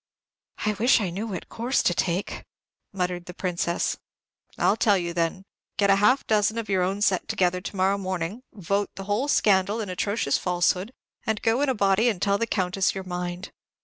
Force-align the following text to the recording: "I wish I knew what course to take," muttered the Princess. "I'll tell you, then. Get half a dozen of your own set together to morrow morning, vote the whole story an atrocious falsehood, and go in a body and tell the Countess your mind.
"I 0.65 0.73
wish 0.73 0.99
I 0.99 1.11
knew 1.11 1.27
what 1.27 1.47
course 1.47 1.83
to 1.83 1.93
take," 1.93 2.43
muttered 2.91 3.25
the 3.27 3.35
Princess. 3.35 3.97
"I'll 4.57 4.75
tell 4.75 4.97
you, 4.97 5.13
then. 5.13 5.45
Get 5.77 5.91
half 5.91 6.21
a 6.21 6.23
dozen 6.23 6.57
of 6.57 6.67
your 6.69 6.81
own 6.81 7.03
set 7.03 7.27
together 7.27 7.61
to 7.61 7.75
morrow 7.75 7.99
morning, 7.99 8.41
vote 8.51 8.89
the 8.95 9.03
whole 9.03 9.27
story 9.27 9.59
an 9.67 9.89
atrocious 9.89 10.39
falsehood, 10.39 10.91
and 11.27 11.39
go 11.43 11.61
in 11.61 11.69
a 11.69 11.75
body 11.75 12.09
and 12.09 12.19
tell 12.19 12.39
the 12.39 12.47
Countess 12.47 12.95
your 12.95 13.03
mind. 13.03 13.51